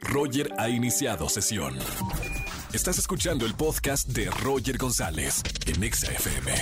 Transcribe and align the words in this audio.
Roger 0.00 0.52
ha 0.58 0.68
iniciado 0.68 1.28
sesión. 1.28 1.76
Estás 2.72 2.98
escuchando 2.98 3.46
el 3.46 3.54
podcast 3.54 4.08
de 4.08 4.30
Roger 4.30 4.78
González 4.78 5.42
en 5.66 5.82
Exa 5.82 6.12
FM. 6.12 6.52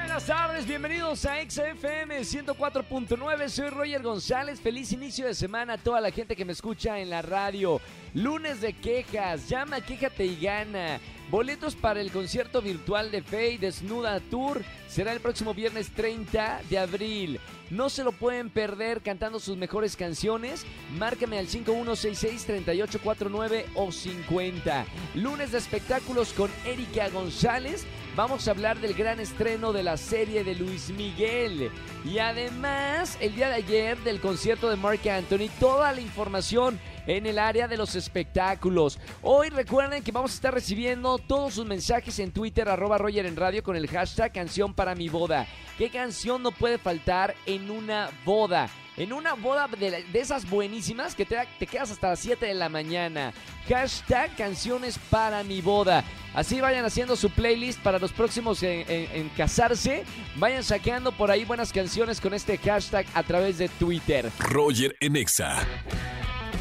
Buenas 0.00 0.26
tardes, 0.26 0.66
bienvenidos 0.66 1.24
a 1.24 1.36
XFM 1.42 2.20
104.9. 2.20 3.48
Soy 3.48 3.70
Roger 3.70 4.02
González. 4.02 4.60
Feliz 4.60 4.92
inicio 4.92 5.26
de 5.26 5.34
semana 5.34 5.74
a 5.74 5.78
toda 5.78 6.00
la 6.00 6.10
gente 6.10 6.36
que 6.36 6.44
me 6.44 6.52
escucha 6.52 6.98
en 6.98 7.10
la 7.10 7.22
radio. 7.22 7.80
Lunes 8.14 8.60
de 8.60 8.72
quejas, 8.72 9.48
llama, 9.48 9.80
quéjate 9.80 10.24
y 10.24 10.36
gana. 10.40 11.00
Boletos 11.30 11.74
para 11.74 12.00
el 12.00 12.12
concierto 12.12 12.62
virtual 12.62 13.10
de 13.10 13.20
Faye 13.20 13.58
Desnuda 13.58 14.20
Tour 14.20 14.62
será 14.88 15.12
el 15.12 15.18
próximo 15.18 15.54
viernes 15.54 15.90
30 15.90 16.60
de 16.70 16.78
abril. 16.78 17.40
No 17.68 17.90
se 17.90 18.04
lo 18.04 18.12
pueden 18.12 18.48
perder 18.48 19.02
cantando 19.02 19.40
sus 19.40 19.56
mejores 19.56 19.96
canciones. 19.96 20.64
Márcame 20.96 21.38
al 21.38 21.48
5166-3849 21.48 23.64
o 23.74 23.90
50. 23.90 24.86
Lunes 25.16 25.50
de 25.50 25.58
espectáculos 25.58 26.32
con 26.32 26.48
Erika 26.64 27.08
González. 27.08 27.84
Vamos 28.14 28.46
a 28.46 28.52
hablar 28.52 28.78
del 28.78 28.94
gran 28.94 29.18
estreno 29.18 29.72
de 29.72 29.82
la 29.82 29.96
serie 29.96 30.44
de 30.44 30.54
Luis 30.54 30.90
Miguel. 30.90 31.72
Y 32.04 32.20
además, 32.20 33.18
el 33.20 33.34
día 33.34 33.48
de 33.48 33.56
ayer 33.56 33.98
del 33.98 34.20
concierto 34.20 34.70
de 34.70 34.76
Mark 34.76 35.00
Anthony, 35.08 35.48
toda 35.58 35.92
la 35.92 36.00
información 36.00 36.78
en 37.06 37.26
el 37.26 37.38
área 37.38 37.68
de 37.68 37.76
los 37.76 37.94
espectáculos. 37.94 38.98
Hoy 39.22 39.48
recuerden 39.48 40.02
que 40.02 40.12
vamos 40.12 40.32
a 40.32 40.34
estar 40.34 40.54
recibiendo 40.54 41.18
todos 41.18 41.54
sus 41.54 41.66
mensajes 41.66 42.18
en 42.18 42.32
Twitter, 42.32 42.68
arroba 42.68 42.98
Roger 42.98 43.26
en 43.26 43.36
radio 43.36 43.62
con 43.62 43.76
el 43.76 43.88
hashtag 43.88 44.32
canción 44.32 44.74
para 44.74 44.94
mi 44.94 45.08
boda. 45.08 45.46
¿Qué 45.78 45.90
canción 45.90 46.42
no 46.42 46.52
puede 46.52 46.78
faltar 46.78 47.34
en 47.44 47.70
una 47.70 48.10
boda? 48.24 48.68
En 48.96 49.12
una 49.12 49.34
boda 49.34 49.68
de, 49.68 50.06
esas 50.14 50.48
buenísimas 50.48 51.14
que 51.14 51.26
te, 51.26 51.66
quedas 51.66 51.90
hasta 51.90 52.08
las 52.08 52.18
7 52.20 52.46
de 52.46 52.54
la 52.54 52.70
mañana. 52.70 53.34
Hashtag 53.68 54.34
canciones 54.36 54.98
para 55.10 55.44
mi 55.44 55.60
boda. 55.60 56.02
Así 56.32 56.62
vayan 56.62 56.84
haciendo 56.84 57.14
su 57.14 57.28
playlist 57.28 57.78
para 57.82 57.98
los 57.98 58.12
próximos 58.12 58.62
en, 58.62 58.86
en 58.88 59.28
casarse. 59.30 60.04
Vayan 60.36 60.64
saqueando 60.64 61.12
por 61.12 61.30
ahí 61.30 61.44
buenas 61.44 61.74
canciones 61.74 62.22
con 62.22 62.32
este 62.32 62.56
hashtag 62.56 63.04
a 63.12 63.22
través 63.22 63.58
de 63.58 63.68
Twitter. 63.68 64.30
Roger 64.38 64.96
Enexa. 65.00 65.58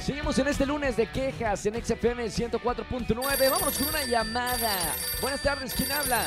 Seguimos 0.05 0.37
en 0.37 0.47
este 0.47 0.67
lunes 0.67 0.95
de 0.97 1.07
quejas 1.07 1.65
en 1.65 1.83
XFM 1.83 2.25
104.9. 2.25 3.49
Vamos 3.49 3.79
con 3.79 3.89
una 3.89 4.05
llamada. 4.05 4.93
Buenas 5.19 5.41
tardes, 5.41 5.73
¿quién 5.73 5.91
habla? 5.91 6.21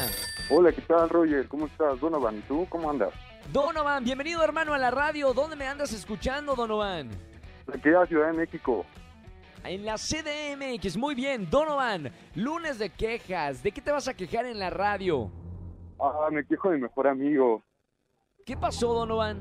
Hola, 0.51 0.73
¿qué 0.73 0.83
tal, 0.83 1.09
Roger? 1.09 1.47
¿Cómo 1.47 1.67
estás? 1.67 2.01
Donovan, 2.01 2.39
¿y 2.39 2.41
tú 2.41 2.67
cómo 2.71 2.91
andas? 2.91 3.15
Donovan, 3.53 4.03
bienvenido, 4.03 4.43
hermano, 4.43 4.75
a 4.75 4.79
la 4.79 4.91
radio. 4.91 5.33
¿Dónde 5.33 5.55
me 5.55 5.69
andas 5.69 5.93
escuchando, 5.93 6.57
Donovan? 6.57 7.09
Aquí 7.73 7.91
a 7.91 8.05
Ciudad 8.07 8.33
de 8.33 8.39
México. 8.39 8.85
En 9.63 9.85
la 9.85 9.95
CDMX, 9.95 10.97
muy 10.97 11.15
bien. 11.15 11.49
Donovan, 11.49 12.11
lunes 12.35 12.81
de 12.81 12.91
quejas. 12.91 13.63
¿De 13.63 13.71
qué 13.71 13.81
te 13.81 13.93
vas 13.93 14.09
a 14.09 14.15
quejar 14.15 14.45
en 14.47 14.59
la 14.59 14.71
radio? 14.71 15.31
Ah, 16.01 16.27
me 16.33 16.45
quejo 16.45 16.71
de 16.71 16.79
mi 16.79 16.83
mejor 16.83 17.07
amigo. 17.07 17.63
¿Qué 18.45 18.57
pasó, 18.57 18.93
Donovan? 18.93 19.41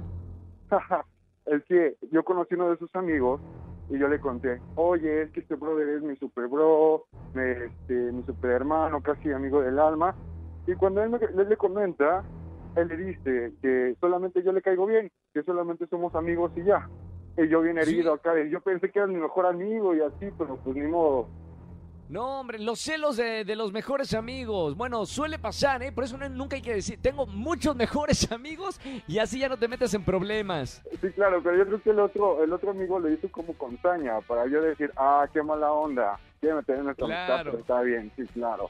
es 1.47 1.63
que 1.67 1.97
yo 2.11 2.23
conocí 2.23 2.53
uno 2.53 2.69
de 2.69 2.77
sus 2.77 2.93
amigos 2.93 3.41
y 3.89 3.97
yo 3.97 4.07
le 4.07 4.19
conté, 4.19 4.59
oye, 4.75 5.23
es 5.23 5.31
que 5.31 5.39
este 5.39 5.55
brother 5.55 5.87
es 5.89 6.01
mi 6.01 6.15
super 6.17 6.47
bro, 6.47 7.05
mi, 7.33 7.43
este, 7.43 8.11
mi 8.11 8.23
super 8.23 8.51
hermano, 8.51 9.01
casi 9.01 9.31
amigo 9.31 9.61
del 9.61 9.79
alma. 9.79 10.15
Y 10.65 10.73
cuando 10.75 11.01
él, 11.01 11.09
me, 11.09 11.17
él 11.17 11.49
le 11.49 11.57
comenta, 11.57 12.23
él 12.75 12.87
le 12.89 12.97
dice 12.97 13.53
que 13.61 13.95
solamente 14.01 14.43
yo 14.43 14.51
le 14.51 14.61
caigo 14.61 14.85
bien, 14.85 15.09
que 15.33 15.43
solamente 15.43 15.87
somos 15.87 16.13
amigos 16.15 16.51
y 16.55 16.63
ya. 16.63 16.89
Y 17.37 17.47
yo 17.47 17.61
bien 17.61 17.77
herido 17.77 18.13
acá, 18.13 18.37
y 18.39 18.49
yo 18.49 18.61
pensé 18.61 18.91
que 18.91 18.99
era 18.99 19.07
mi 19.07 19.17
mejor 19.17 19.45
amigo 19.45 19.95
y 19.95 20.01
así, 20.01 20.29
pero 20.37 20.57
pues 20.57 20.75
ni 20.75 20.87
modo. 20.87 21.27
No, 22.09 22.39
hombre, 22.39 22.57
los 22.57 22.79
celos 22.79 23.17
de, 23.17 23.43
de, 23.43 23.55
los 23.55 23.73
mejores 23.73 24.13
amigos. 24.13 24.77
Bueno, 24.77 25.05
suele 25.05 25.37
pasar, 25.37 25.83
¿eh? 25.83 25.91
Por 25.91 26.05
eso 26.05 26.17
nunca 26.29 26.55
hay 26.55 26.61
que 26.61 26.75
decir, 26.75 26.99
tengo 27.01 27.25
muchos 27.25 27.75
mejores 27.75 28.31
amigos 28.31 28.79
y 29.07 29.19
así 29.19 29.39
ya 29.39 29.49
no 29.49 29.57
te 29.57 29.67
metes 29.67 29.93
en 29.93 30.03
problemas. 30.03 30.81
Sí, 31.01 31.11
claro, 31.11 31.41
pero 31.43 31.57
yo 31.57 31.65
creo 31.65 31.81
que 31.81 31.89
el 31.89 31.99
otro, 31.99 32.43
el 32.43 32.53
otro 32.53 32.71
amigo 32.71 32.99
le 32.99 33.13
hizo 33.13 33.29
como 33.29 33.53
contaña 33.53 34.21
para 34.21 34.47
yo 34.47 34.61
decir, 34.61 34.91
ah, 34.95 35.27
qué 35.33 35.43
mala 35.43 35.71
onda, 35.71 36.17
quiere 36.39 36.55
meter 36.55 36.77
en 36.77 36.85
nuestra 36.85 37.05
claro. 37.07 37.33
amistad, 37.33 37.51
pero 37.51 37.59
está 37.59 37.81
bien, 37.81 38.11
sí, 38.15 38.25
claro. 38.33 38.69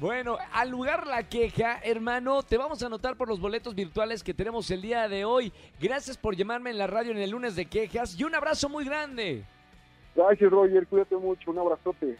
Bueno, 0.00 0.38
al 0.52 0.70
lugar 0.70 1.06
la 1.06 1.24
queja, 1.24 1.80
hermano, 1.82 2.42
te 2.44 2.56
vamos 2.56 2.82
a 2.82 2.86
anotar 2.86 3.16
por 3.16 3.28
los 3.28 3.40
boletos 3.40 3.74
virtuales 3.74 4.22
que 4.22 4.32
tenemos 4.32 4.70
el 4.70 4.80
día 4.80 5.08
de 5.08 5.24
hoy. 5.24 5.52
Gracias 5.80 6.16
por 6.16 6.36
llamarme 6.36 6.70
en 6.70 6.78
la 6.78 6.86
radio 6.86 7.10
en 7.10 7.18
el 7.18 7.30
lunes 7.30 7.56
de 7.56 7.66
quejas 7.66 8.18
y 8.18 8.22
un 8.24 8.34
abrazo 8.34 8.68
muy 8.68 8.84
grande. 8.84 9.44
Gracias, 10.14 10.50
Roger, 10.50 10.86
cuídate 10.86 11.16
mucho, 11.16 11.50
un 11.50 11.58
abrazote. 11.58 12.16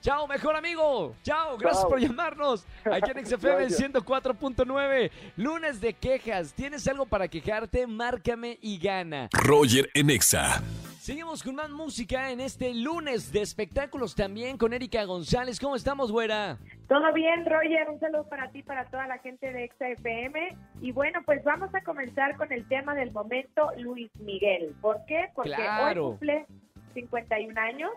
Chao, 0.00 0.26
mejor 0.26 0.56
amigo. 0.56 1.14
Chao, 1.22 1.58
gracias 1.58 1.82
Chao. 1.82 1.90
por 1.90 2.00
llamarnos. 2.00 2.66
Aquí 2.90 3.10
en 3.10 3.26
XFM 3.26 3.66
104.9. 3.68 5.10
Lunes 5.36 5.80
de 5.80 5.92
quejas. 5.92 6.54
¿Tienes 6.54 6.86
algo 6.88 7.04
para 7.06 7.28
quejarte? 7.28 7.86
Márcame 7.86 8.58
y 8.62 8.78
gana. 8.78 9.28
Roger 9.32 9.90
Enexa. 9.94 10.62
Seguimos 11.00 11.42
con 11.42 11.54
más 11.56 11.70
música 11.70 12.30
en 12.30 12.40
este 12.40 12.72
lunes 12.74 13.32
de 13.32 13.40
espectáculos 13.42 14.14
también 14.14 14.56
con 14.56 14.72
Erika 14.72 15.04
González. 15.04 15.58
¿Cómo 15.60 15.76
estamos, 15.76 16.12
güera? 16.12 16.58
Todo 16.88 17.12
bien, 17.12 17.44
Roger. 17.44 17.90
Un 17.90 18.00
saludo 18.00 18.28
para 18.28 18.50
ti, 18.52 18.62
para 18.62 18.84
toda 18.86 19.06
la 19.06 19.18
gente 19.18 19.52
de 19.52 19.68
XFM. 19.68 20.56
Y 20.80 20.92
bueno, 20.92 21.20
pues 21.26 21.42
vamos 21.44 21.74
a 21.74 21.82
comenzar 21.82 22.36
con 22.36 22.50
el 22.52 22.66
tema 22.68 22.94
del 22.94 23.12
momento, 23.12 23.70
Luis 23.78 24.10
Miguel. 24.20 24.74
¿Por 24.80 25.04
qué? 25.06 25.28
Porque 25.34 25.52
Claro. 25.52 26.04
hoy 26.06 26.10
cumple 26.12 26.46
51 26.94 27.58
años. 27.60 27.90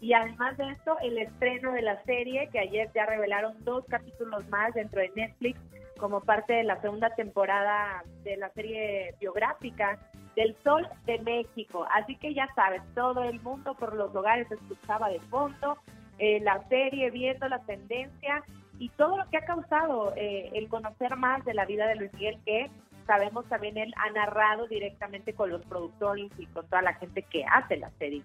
Y 0.00 0.12
además 0.12 0.56
de 0.56 0.70
esto, 0.70 0.96
el 1.02 1.18
estreno 1.18 1.72
de 1.72 1.82
la 1.82 2.02
serie, 2.04 2.48
que 2.52 2.60
ayer 2.60 2.90
ya 2.94 3.06
revelaron 3.06 3.54
dos 3.64 3.84
capítulos 3.88 4.48
más 4.48 4.72
dentro 4.74 5.00
de 5.00 5.10
Netflix, 5.16 5.58
como 5.98 6.20
parte 6.20 6.52
de 6.54 6.64
la 6.64 6.80
segunda 6.80 7.14
temporada 7.14 8.04
de 8.22 8.36
la 8.36 8.50
serie 8.50 9.14
biográfica 9.20 9.98
del 10.36 10.56
Sol 10.62 10.88
de 11.04 11.18
México. 11.18 11.86
Así 11.92 12.14
que 12.16 12.32
ya 12.32 12.48
sabes, 12.54 12.80
todo 12.94 13.24
el 13.24 13.40
mundo 13.40 13.74
por 13.74 13.94
los 13.94 14.14
hogares 14.14 14.50
escuchaba 14.50 15.08
de 15.08 15.18
fondo 15.20 15.76
eh, 16.18 16.40
la 16.40 16.62
serie, 16.68 17.10
viendo 17.10 17.48
la 17.48 17.58
tendencia 17.60 18.44
y 18.78 18.88
todo 18.90 19.16
lo 19.18 19.28
que 19.30 19.38
ha 19.38 19.44
causado 19.44 20.14
eh, 20.16 20.50
el 20.54 20.68
conocer 20.68 21.16
más 21.16 21.44
de 21.44 21.54
la 21.54 21.64
vida 21.64 21.88
de 21.88 21.96
Luis 21.96 22.12
Miguel, 22.14 22.38
que 22.44 22.70
sabemos 23.06 23.46
también 23.48 23.76
él 23.76 23.92
ha 23.96 24.10
narrado 24.10 24.68
directamente 24.68 25.32
con 25.32 25.50
los 25.50 25.64
productores 25.66 26.30
y 26.38 26.46
con 26.46 26.64
toda 26.66 26.82
la 26.82 26.94
gente 26.94 27.22
que 27.22 27.44
hace 27.44 27.76
la 27.76 27.90
serie. 27.98 28.22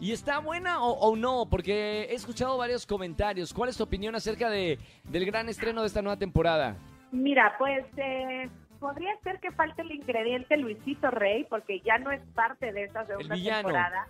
¿Y 0.00 0.12
está 0.12 0.38
buena 0.40 0.82
o, 0.82 0.92
o 0.92 1.16
no? 1.16 1.46
Porque 1.48 2.02
he 2.04 2.14
escuchado 2.14 2.58
varios 2.58 2.84
comentarios. 2.86 3.54
¿Cuál 3.54 3.70
es 3.70 3.76
tu 3.76 3.84
opinión 3.84 4.14
acerca 4.14 4.50
de, 4.50 4.78
del 5.04 5.24
gran 5.24 5.48
estreno 5.48 5.80
de 5.82 5.86
esta 5.86 6.02
nueva 6.02 6.18
temporada? 6.18 6.76
Mira, 7.12 7.54
pues 7.58 7.84
eh, 7.96 8.48
podría 8.80 9.16
ser 9.22 9.38
que 9.40 9.52
falte 9.52 9.82
el 9.82 9.92
ingrediente 9.92 10.56
Luisito 10.56 11.10
Rey, 11.10 11.44
porque 11.48 11.80
ya 11.80 11.98
no 11.98 12.10
es 12.10 12.20
parte 12.34 12.72
de 12.72 12.84
esa 12.84 13.04
segunda 13.06 13.36
temporada. 13.62 14.06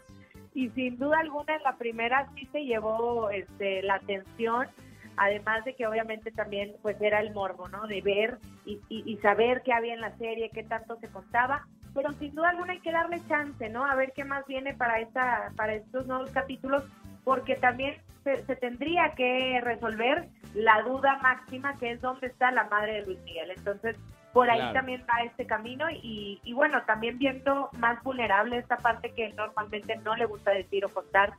Y 0.54 0.70
sin 0.70 0.98
duda 0.98 1.18
alguna 1.20 1.56
en 1.56 1.62
la 1.64 1.76
primera 1.76 2.28
sí 2.34 2.48
se 2.52 2.64
llevó 2.64 3.28
este, 3.30 3.82
la 3.82 3.96
atención, 3.96 4.68
además 5.16 5.64
de 5.64 5.74
que 5.74 5.86
obviamente 5.86 6.30
también 6.32 6.74
pues 6.80 6.98
era 7.00 7.20
el 7.20 7.32
morbo, 7.34 7.68
¿no? 7.68 7.86
De 7.86 8.00
ver 8.00 8.38
y, 8.64 8.80
y- 8.88 9.02
y 9.04 9.16
saber 9.18 9.62
qué 9.64 9.72
había 9.72 9.94
en 9.94 10.00
la 10.00 10.16
serie, 10.16 10.50
qué 10.54 10.62
tanto 10.62 10.96
se 11.00 11.08
contaba. 11.08 11.66
Pero 11.94 12.12
sin 12.14 12.34
duda 12.34 12.50
alguna 12.50 12.72
hay 12.72 12.80
que 12.80 12.92
darle 12.92 13.20
chance, 13.28 13.68
¿no? 13.70 13.84
A 13.84 13.94
ver 13.94 14.12
qué 14.14 14.24
más 14.24 14.44
viene 14.46 14.74
para, 14.74 15.00
esta, 15.00 15.52
para 15.56 15.74
estos 15.74 16.06
nuevos 16.06 16.30
capítulos, 16.30 16.84
porque 17.22 17.54
también 17.56 17.96
se, 18.24 18.44
se 18.44 18.56
tendría 18.56 19.14
que 19.16 19.60
resolver 19.62 20.28
la 20.54 20.82
duda 20.82 21.18
máxima 21.22 21.74
que 21.78 21.92
es 21.92 22.00
dónde 22.00 22.26
está 22.26 22.50
la 22.50 22.64
madre 22.64 22.94
de 22.94 23.06
Luis 23.06 23.18
Miguel. 23.24 23.50
Entonces, 23.56 23.96
por 24.32 24.50
ahí 24.50 24.58
Claro. 24.58 24.74
también 24.74 25.02
va 25.08 25.24
este 25.24 25.46
camino 25.46 25.88
y, 25.90 26.40
y 26.42 26.52
bueno, 26.52 26.82
también 26.82 27.18
viendo 27.18 27.70
más 27.78 28.02
vulnerable 28.02 28.58
esta 28.58 28.76
parte 28.76 29.12
que 29.12 29.32
normalmente 29.34 29.96
no 30.04 30.16
le 30.16 30.26
gusta 30.26 30.50
decir 30.50 30.84
o 30.84 30.88
contar 30.88 31.34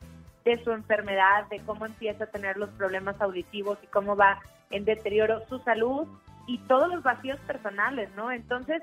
de 0.46 0.62
su 0.64 0.70
enfermedad, 0.72 1.46
de 1.50 1.60
cómo 1.60 1.84
empieza 1.84 2.24
a 2.24 2.28
tener 2.28 2.56
los 2.56 2.70
problemas 2.70 3.20
auditivos 3.20 3.78
y 3.82 3.86
cómo 3.88 4.16
va 4.16 4.38
en 4.70 4.84
deterioro 4.86 5.42
su 5.48 5.58
salud 5.58 6.08
y 6.46 6.58
todos 6.68 6.88
los 6.88 7.02
vacíos 7.02 7.38
personales, 7.40 8.08
¿no? 8.16 8.30
Entonces, 8.32 8.82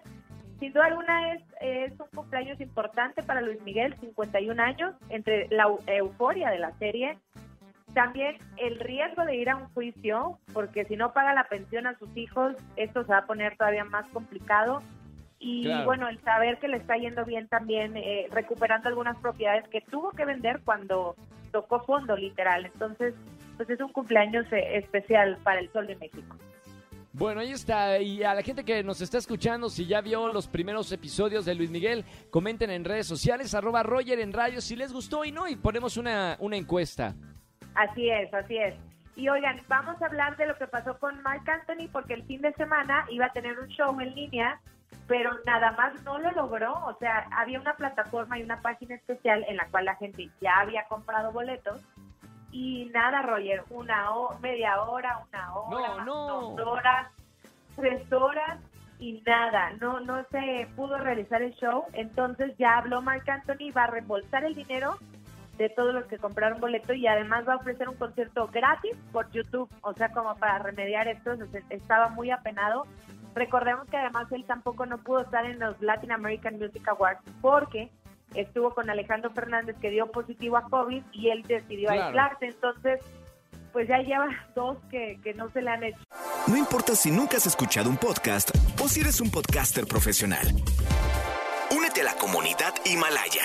sin 0.64 0.72
duda 0.72 0.86
alguna 0.86 1.34
es, 1.34 1.42
es 1.60 1.92
un 2.00 2.08
cumpleaños 2.16 2.62
importante 2.62 3.22
para 3.22 3.42
Luis 3.42 3.62
Miguel, 3.64 3.96
51 4.00 4.64
años, 4.64 4.96
entre 5.10 5.50
la 5.50 5.66
eu- 5.68 5.82
euforia 5.88 6.50
de 6.52 6.60
la 6.60 6.72
serie, 6.78 7.18
también 7.94 8.38
el 8.56 8.80
riesgo 8.80 9.26
de 9.26 9.36
ir 9.36 9.50
a 9.50 9.58
un 9.58 9.68
juicio, 9.74 10.38
porque 10.54 10.86
si 10.86 10.96
no 10.96 11.12
paga 11.12 11.34
la 11.34 11.44
pensión 11.50 11.86
a 11.86 11.98
sus 12.00 12.16
hijos, 12.16 12.56
esto 12.78 13.04
se 13.04 13.12
va 13.12 13.18
a 13.20 13.26
poner 13.26 13.58
todavía 13.58 13.84
más 13.84 14.06
complicado. 14.14 14.82
Y 15.38 15.64
Claro. 15.66 15.84
bueno, 15.86 16.08
el 16.08 16.22
saber 16.22 16.58
que 16.60 16.70
le 16.70 16.78
está 16.78 16.96
yendo 16.96 17.26
bien 17.26 17.50
también, 17.50 17.98
eh, 17.98 18.28
recuperando 18.32 18.88
algunas 18.88 19.18
propiedades 19.18 19.68
que 19.68 19.82
tuvo 19.82 20.12
que 20.12 20.24
vender 20.24 20.62
cuando 20.64 21.16
tocó 21.52 21.82
fondo, 21.82 22.16
literal. 22.16 22.66
Entonces, 22.66 23.14
pues 23.58 23.70
es 23.70 23.82
un 23.82 23.92
cumpleaños 23.92 24.46
eh, 24.54 24.78
especial 24.78 25.38
para 25.44 25.60
el 25.60 25.70
Sol 25.74 25.86
de 25.88 25.98
México. 25.98 26.38
Bueno, 27.14 27.42
ahí 27.42 27.52
está. 27.52 28.00
Y 28.00 28.24
a 28.24 28.34
la 28.34 28.42
gente 28.42 28.66
que 28.66 28.84
nos 28.84 29.00
está 29.00 29.20
escuchando, 29.20 29.70
si 29.70 29.86
ya 29.86 30.02
vio 30.02 30.34
los 30.34 30.48
primeros 30.48 30.92
episodios 30.92 31.46
de 31.46 31.54
Luis 31.54 31.70
Miguel, 31.70 32.06
comenten 32.32 32.72
en 32.72 32.84
redes 32.84 33.06
sociales, 33.06 33.54
arroba 33.54 33.84
Roger 33.84 34.20
en 34.20 34.34
radio 34.34 34.60
si 34.62 34.76
les 34.76 34.92
gustó 34.92 35.24
y 35.24 35.32
no, 35.32 35.48
y 35.48 35.56
ponemos 35.56 35.96
una, 35.98 36.36
una 36.40 36.58
encuesta. 36.58 37.14
Así 37.76 38.10
es, 38.10 38.34
así 38.34 38.58
es. 38.58 38.74
Y 39.16 39.30
oigan, 39.30 39.62
vamos 39.68 40.02
a 40.02 40.08
hablar 40.08 40.38
de 40.38 40.48
lo 40.48 40.56
que 40.58 40.66
pasó 40.66 40.98
con 40.98 41.22
Mark 41.22 41.48
Anthony 41.48 41.88
porque 41.92 42.16
el 42.16 42.24
fin 42.24 42.42
de 42.42 42.52
semana 42.54 43.06
iba 43.12 43.28
a 43.28 43.32
tener 43.32 43.60
un 43.60 43.68
show 43.68 44.00
en 44.02 44.16
línea, 44.16 44.60
pero 45.08 45.38
nada 45.46 45.72
más 45.74 46.02
no 46.04 46.18
lo 46.18 46.32
logró. 46.32 46.74
O 46.88 46.98
sea, 46.98 47.28
había 47.38 47.60
una 47.60 47.76
plataforma 47.76 48.40
y 48.40 48.44
una 48.44 48.60
página 48.64 48.96
especial 48.96 49.46
en 49.48 49.58
la 49.58 49.68
cual 49.68 49.86
la 49.86 49.96
gente 49.98 50.32
ya 50.42 50.62
había 50.62 50.86
comprado 50.86 51.32
boletos 51.32 51.80
y 52.64 52.86
nada, 52.94 53.22
Roger, 53.24 53.62
una 53.70 54.12
hora, 54.12 54.40
media 54.40 54.82
hora, 54.82 55.20
una 55.30 55.54
hora, 55.54 56.06
dos 56.06 56.60
horas, 56.60 57.08
tres 57.76 58.12
horas 58.14 58.58
y 59.00 59.22
nada, 59.26 59.72
no 59.82 60.00
no 60.00 60.24
se 60.32 60.70
pudo 60.78 60.98
realizar 60.98 61.42
el 61.42 61.54
show. 61.56 61.84
Entonces 61.92 62.56
ya 62.58 62.78
habló 62.78 63.02
Mark 63.02 63.30
Anthony, 63.30 63.74
va 63.76 63.84
a 63.84 63.88
reembolsar 63.88 64.46
el 64.46 64.56
dinero 64.56 64.98
de 65.58 65.70
todos 65.70 65.94
los 65.94 66.06
que 66.06 66.18
compraron 66.18 66.62
boleto 66.62 66.94
y 66.94 67.06
además 67.06 67.46
va 67.46 67.54
a 67.54 67.58
ofrecer 67.58 67.90
un 67.90 67.98
concierto 67.98 68.48
gratis 68.48 68.96
por 69.12 69.30
YouTube, 69.32 69.70
o 69.82 69.94
sea, 69.94 70.10
como 70.14 70.34
para 70.36 70.60
remediar 70.60 71.10
esto, 71.10 71.34
estaba 71.70 72.08
muy 72.10 72.32
apenado. 72.32 72.88
Recordemos 73.36 73.90
que 73.90 73.98
además 73.98 74.32
él 74.32 74.46
tampoco 74.46 74.86
no 74.86 75.00
pudo 75.00 75.20
estar 75.22 75.46
en 75.46 75.60
los 75.60 75.80
Latin 75.82 76.14
American 76.14 76.60
Music 76.60 76.88
Awards 76.88 77.22
porque 77.42 77.92
estuvo 78.36 78.74
con 78.74 78.90
Alejandro 78.90 79.32
Fernández 79.32 79.76
que 79.82 79.90
dio 79.90 80.12
positivo 80.12 80.58
a 80.58 80.64
COVID 80.70 81.04
y 81.12 81.30
él 81.30 81.44
decidió 81.44 81.92
aislarse, 81.92 82.48
entonces 82.48 83.00
pues 83.72 83.88
ya 83.88 83.98
lleva 83.98 84.28
dos 84.56 84.78
que, 84.92 85.20
que 85.24 85.34
no 85.34 85.50
se 85.50 85.62
le 85.62 85.72
han 85.72 85.84
hecho. 85.84 86.00
No 86.48 86.58
importa 86.58 86.96
si 86.96 87.10
nunca 87.10 87.38
has 87.38 87.48
escuchado 87.48 87.90
un 87.90 87.98
podcast 87.98 88.52
o 88.82 88.88
si 88.88 89.02
eres 89.02 89.20
un 89.20 89.32
podcaster 89.32 89.88
profesional. 89.88 90.48
Únete 91.76 92.02
a 92.02 92.04
la 92.04 92.14
comunidad 92.16 92.74
Himalaya. 92.86 93.44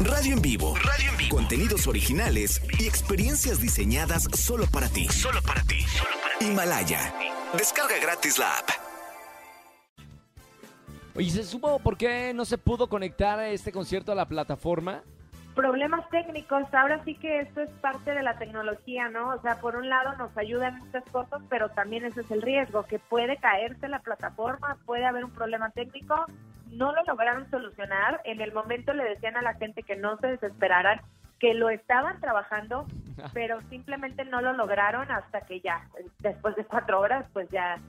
Radio 0.00 0.34
en 0.34 0.42
vivo. 0.42 0.74
Radio 0.76 1.10
en 1.10 1.16
vivo. 1.16 1.36
Contenidos 1.36 1.86
originales 1.86 2.62
y 2.78 2.86
experiencias 2.86 3.60
diseñadas 3.60 4.28
solo 4.32 4.66
para 4.66 4.88
ti. 4.88 5.08
Solo 5.08 5.42
para 5.42 5.62
ti. 5.62 5.80
Solo 5.82 6.10
para 6.22 6.38
ti. 6.38 6.46
Himalaya. 6.46 7.14
Descarga 7.56 7.98
gratis 7.98 8.38
la 8.38 8.58
app. 8.58 8.87
Oye, 11.18 11.30
¿se 11.30 11.42
supo 11.42 11.80
por 11.80 11.98
qué 11.98 12.32
no 12.32 12.44
se 12.44 12.58
pudo 12.58 12.88
conectar 12.88 13.40
este 13.40 13.72
concierto 13.72 14.12
a 14.12 14.14
la 14.14 14.26
plataforma? 14.26 15.02
Problemas 15.52 16.08
técnicos, 16.10 16.72
ahora 16.72 17.02
sí 17.04 17.16
que 17.16 17.40
esto 17.40 17.60
es 17.60 17.70
parte 17.80 18.14
de 18.14 18.22
la 18.22 18.38
tecnología, 18.38 19.08
¿no? 19.08 19.30
O 19.30 19.42
sea, 19.42 19.58
por 19.58 19.74
un 19.74 19.88
lado 19.88 20.16
nos 20.16 20.38
ayudan 20.38 20.78
muchas 20.78 21.02
cosas, 21.10 21.42
pero 21.50 21.70
también 21.70 22.04
ese 22.04 22.20
es 22.20 22.30
el 22.30 22.40
riesgo, 22.40 22.84
que 22.84 23.00
puede 23.00 23.36
caerse 23.38 23.88
la 23.88 23.98
plataforma, 23.98 24.78
puede 24.86 25.06
haber 25.06 25.24
un 25.24 25.32
problema 25.32 25.70
técnico, 25.70 26.24
no 26.70 26.92
lo 26.92 27.02
lograron 27.02 27.50
solucionar, 27.50 28.20
en 28.22 28.40
el 28.40 28.52
momento 28.52 28.92
le 28.92 29.02
decían 29.02 29.36
a 29.36 29.42
la 29.42 29.54
gente 29.54 29.82
que 29.82 29.96
no 29.96 30.18
se 30.18 30.28
desesperaran, 30.28 31.00
que 31.40 31.52
lo 31.52 31.68
estaban 31.68 32.20
trabajando, 32.20 32.86
pero 33.34 33.60
simplemente 33.70 34.24
no 34.24 34.40
lo 34.40 34.52
lograron 34.52 35.10
hasta 35.10 35.40
que 35.40 35.58
ya, 35.58 35.84
después 36.20 36.54
de 36.54 36.64
cuatro 36.64 37.00
horas, 37.00 37.26
pues 37.32 37.48
ya 37.50 37.80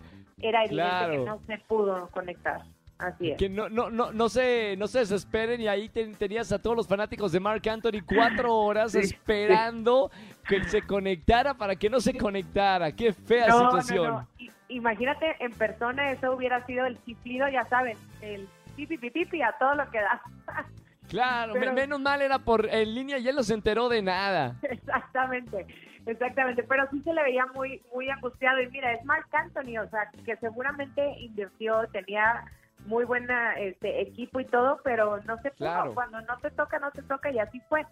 era 0.41 0.65
evidente 0.65 1.11
que 1.11 1.17
no 1.19 1.39
se 1.45 1.59
pudo 1.59 2.07
conectar. 2.07 2.63
Así 2.99 3.31
es. 3.31 3.37
Que 3.37 3.47
no, 3.47 3.69
no, 3.69 3.89
no, 3.89 4.11
no, 4.11 4.27
se, 4.27 4.75
no 4.77 4.87
se 4.87 4.99
desesperen 4.99 5.61
y 5.61 5.69
ahí 5.69 5.87
tenías 5.87 6.51
a 6.51 6.59
todos 6.59 6.75
los 6.75 6.87
fanáticos 6.87 7.31
de 7.31 7.39
Mark 7.39 7.67
Anthony 7.67 8.01
cuatro 8.05 8.53
horas 8.57 8.93
esperando 8.93 10.11
que 10.47 10.63
se 10.65 10.81
conectara 10.81 11.53
para 11.53 11.77
que 11.77 11.89
no 11.89 12.01
se 12.01 12.17
conectara. 12.17 12.91
Qué 12.91 13.13
fea 13.13 13.51
situación. 13.51 14.27
Imagínate 14.67 15.35
en 15.39 15.53
persona 15.53 16.11
eso 16.11 16.33
hubiera 16.33 16.63
sido 16.65 16.85
el 16.85 17.01
chiflido, 17.05 17.47
ya 17.47 17.65
saben, 17.69 17.97
el 18.21 18.47
pipi 18.75 18.97
pipi 18.97 19.41
a 19.41 19.53
todo 19.57 19.75
lo 19.75 19.89
que 19.89 19.99
da. 19.99 20.21
Claro, 21.09 21.55
menos 21.55 21.99
mal 21.99 22.21
era 22.21 22.37
por 22.37 22.67
en 22.69 22.93
línea 22.93 23.17
y 23.17 23.27
él 23.27 23.35
no 23.35 23.41
se 23.41 23.55
enteró 23.55 23.89
de 23.89 23.99
nada. 24.03 24.57
Exactamente. 24.61 25.65
Exactamente, 26.05 26.63
pero 26.63 26.87
sí 26.91 27.01
se 27.01 27.13
le 27.13 27.23
veía 27.23 27.47
muy 27.47 27.81
muy 27.93 28.09
angustiado 28.09 28.61
y 28.61 28.69
mira, 28.69 28.93
es 28.93 29.03
Mark 29.05 29.25
Anthony, 29.31 29.79
o 29.83 29.89
sea, 29.89 30.09
que 30.23 30.37
seguramente 30.37 31.01
invirtió, 31.19 31.87
tenía 31.91 32.45
muy 32.85 33.05
buena 33.05 33.53
este 33.59 34.01
equipo 34.01 34.39
y 34.39 34.45
todo, 34.45 34.79
pero 34.83 35.21
no 35.23 35.37
se 35.41 35.51
pudo. 35.51 35.93
Cuando 35.93 36.21
no 36.21 36.37
te 36.37 36.51
toca, 36.51 36.79
no 36.79 36.91
te 36.91 37.01
toca 37.03 37.31
y 37.31 37.39
así 37.39 37.59
fue. 37.69 37.85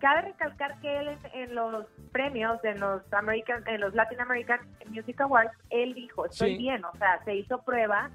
Cabe 0.00 0.22
recalcar 0.22 0.78
que 0.80 0.98
él 0.98 1.08
en, 1.32 1.54
los 1.54 1.86
premios, 2.12 2.62
en 2.64 2.80
los 2.80 3.00
American, 3.12 3.66
en 3.66 3.80
los 3.80 3.94
Latin 3.94 4.20
American 4.20 4.60
Music 4.88 5.20
Awards, 5.20 5.52
él 5.70 5.94
dijo, 5.94 6.26
estoy 6.26 6.56
bien, 6.58 6.84
o 6.84 6.92
sea, 6.98 7.22
se 7.24 7.34
hizo 7.34 7.62
prueba 7.62 8.10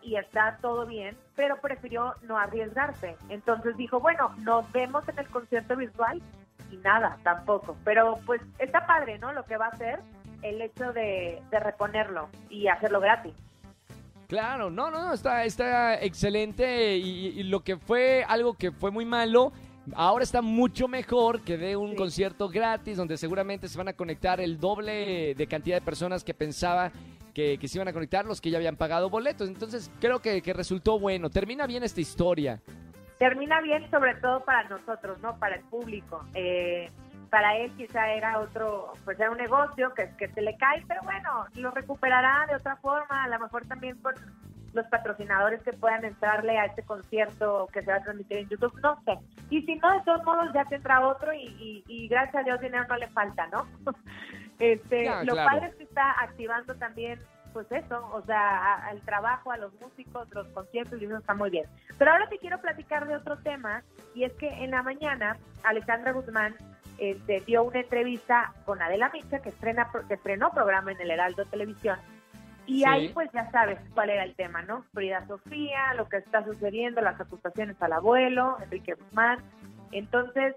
y 0.00 0.16
está 0.16 0.58
todo 0.60 0.86
bien, 0.86 1.16
pero 1.34 1.60
prefirió 1.60 2.14
no 2.22 2.38
arriesgarse. 2.38 3.16
Entonces 3.30 3.76
dijo, 3.76 4.00
bueno, 4.00 4.34
nos 4.38 4.70
vemos 4.70 5.08
en 5.08 5.18
el 5.18 5.28
concierto 5.28 5.76
virtual 5.76 6.22
y 6.70 6.76
nada, 6.76 7.16
tampoco. 7.24 7.76
Pero 7.84 8.18
pues 8.26 8.40
está 8.58 8.86
padre, 8.86 9.18
¿no? 9.18 9.32
Lo 9.32 9.44
que 9.44 9.56
va 9.56 9.66
a 9.66 9.70
hacer 9.70 10.00
el 10.42 10.60
hecho 10.60 10.92
de, 10.92 11.42
de 11.50 11.60
reponerlo 11.60 12.28
y 12.50 12.68
hacerlo 12.68 13.00
gratis. 13.00 13.34
Claro, 14.28 14.70
no, 14.70 14.90
no, 14.90 15.02
no, 15.02 15.12
está, 15.12 15.44
está 15.44 16.00
excelente 16.02 16.96
y, 16.96 17.42
lo 17.44 17.60
que 17.60 17.76
fue 17.76 18.24
algo 18.26 18.54
que 18.54 18.72
fue 18.72 18.90
muy 18.90 19.04
malo, 19.04 19.52
ahora 19.94 20.24
está 20.24 20.40
mucho 20.40 20.88
mejor 20.88 21.42
que 21.42 21.58
de 21.58 21.76
un 21.76 21.94
concierto 21.94 22.48
gratis 22.48 22.96
donde 22.96 23.16
seguramente 23.16 23.68
se 23.68 23.76
van 23.76 23.88
a 23.88 23.92
conectar 23.92 24.40
el 24.40 24.58
doble 24.58 25.34
de 25.34 25.46
cantidad 25.46 25.76
de 25.76 25.84
personas 25.84 26.24
que 26.24 26.34
pensaba 26.34 26.90
que, 27.34 27.58
se 27.66 27.78
iban 27.78 27.88
a 27.88 27.92
conectar 27.92 28.24
los 28.24 28.40
que 28.40 28.50
ya 28.50 28.58
habían 28.58 28.76
pagado 28.76 29.10
boletos. 29.10 29.48
Entonces 29.48 29.90
creo 30.00 30.20
que, 30.20 30.40
que 30.40 30.52
resultó 30.52 30.98
bueno. 30.98 31.28
Termina 31.30 31.66
bien 31.66 31.82
esta 31.82 32.00
historia. 32.00 32.60
Termina 33.18 33.60
bien 33.60 33.90
sobre 33.90 34.14
todo 34.16 34.44
para 34.44 34.68
nosotros, 34.68 35.18
¿no? 35.20 35.38
Para 35.38 35.56
el 35.56 35.62
público. 35.64 36.24
Eh, 36.34 36.90
para 37.34 37.56
él 37.56 37.72
quizá 37.76 38.12
era 38.12 38.38
otro, 38.38 38.92
pues 39.04 39.18
era 39.18 39.28
un 39.28 39.38
negocio 39.38 39.92
que, 39.92 40.08
que 40.16 40.28
se 40.28 40.40
le 40.40 40.56
cae, 40.56 40.84
pero 40.86 41.00
bueno, 41.02 41.46
lo 41.56 41.72
recuperará 41.72 42.46
de 42.48 42.54
otra 42.54 42.76
forma, 42.76 43.24
a 43.24 43.28
lo 43.28 43.40
mejor 43.40 43.66
también 43.66 44.00
por 44.00 44.14
los 44.72 44.86
patrocinadores 44.86 45.60
que 45.64 45.72
puedan 45.72 46.04
entrarle 46.04 46.56
a 46.56 46.66
este 46.66 46.84
concierto 46.84 47.68
que 47.72 47.82
se 47.82 47.90
va 47.90 47.96
a 47.96 48.02
transmitir 48.04 48.36
en 48.36 48.48
YouTube, 48.50 48.80
no 48.80 49.02
sé. 49.04 49.18
Y 49.50 49.62
si 49.62 49.74
no, 49.74 49.92
de 49.94 50.02
todos 50.02 50.22
modos 50.22 50.52
ya 50.54 50.64
tendrá 50.66 51.04
otro 51.04 51.32
y, 51.34 52.06
gracias 52.08 52.36
a 52.36 52.44
Dios 52.44 52.60
dinero 52.60 52.86
no 52.88 52.98
le 52.98 53.08
falta, 53.08 53.48
¿no? 53.48 53.66
este, 54.60 55.10
lo 55.24 55.34
padre 55.34 55.66
es 55.66 55.74
que 55.74 55.82
está 55.82 56.14
activando 56.22 56.76
también 56.76 57.18
pues 57.52 57.66
eso, 57.72 58.08
o 58.12 58.22
sea, 58.26 58.74
al 58.86 59.00
trabajo, 59.00 59.50
a 59.50 59.56
los 59.56 59.72
músicos, 59.80 60.28
los 60.32 60.46
conciertos, 60.48 61.02
y 61.02 61.04
eso 61.04 61.16
está 61.16 61.34
muy 61.34 61.50
bien. 61.50 61.66
Pero 61.98 62.12
ahora 62.12 62.28
te 62.28 62.38
quiero 62.38 62.60
platicar 62.60 63.08
de 63.08 63.16
otro 63.16 63.38
tema, 63.38 63.82
y 64.14 64.22
es 64.22 64.32
que 64.34 64.48
en 64.48 64.72
la 64.72 64.82
mañana 64.82 65.36
Alejandra 65.62 66.12
Guzmán 66.12 66.56
este, 66.98 67.40
dio 67.40 67.64
una 67.64 67.80
entrevista 67.80 68.52
con 68.64 68.80
Adela 68.80 69.10
Micha, 69.12 69.40
que, 69.40 69.48
estrena, 69.48 69.90
que 70.08 70.14
estrenó 70.14 70.50
programa 70.52 70.92
en 70.92 71.00
el 71.00 71.10
Heraldo 71.10 71.44
Televisión. 71.46 71.98
Y 72.66 72.84
ahí 72.84 73.10
pues 73.10 73.30
ya 73.32 73.50
sabes 73.50 73.78
cuál 73.92 74.10
era 74.10 74.24
el 74.24 74.34
tema, 74.34 74.62
¿no? 74.62 74.84
Frida 74.94 75.26
Sofía, 75.26 75.92
lo 75.94 76.08
que 76.08 76.16
está 76.16 76.44
sucediendo, 76.44 77.02
las 77.02 77.20
acusaciones 77.20 77.80
al 77.82 77.92
abuelo, 77.92 78.56
Enrique 78.62 78.94
Guzmán. 78.94 79.38
Entonces, 79.92 80.54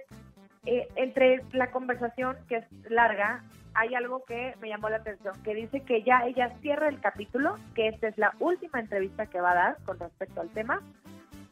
eh, 0.65 0.87
entre 0.95 1.43
la 1.51 1.71
conversación, 1.71 2.37
que 2.47 2.57
es 2.57 2.65
larga, 2.89 3.43
hay 3.73 3.93
algo 3.93 4.23
que 4.25 4.55
me 4.61 4.69
llamó 4.69 4.89
la 4.89 4.97
atención, 4.97 5.35
que 5.43 5.53
dice 5.53 5.81
que 5.81 6.01
ya 6.01 6.25
ella 6.25 6.49
cierra 6.61 6.87
el 6.87 6.99
capítulo, 6.99 7.55
que 7.75 7.89
esta 7.89 8.07
es 8.07 8.17
la 8.17 8.33
última 8.39 8.79
entrevista 8.79 9.27
que 9.27 9.41
va 9.41 9.51
a 9.51 9.55
dar 9.55 9.77
con 9.85 9.99
respecto 9.99 10.41
al 10.41 10.49
tema, 10.49 10.81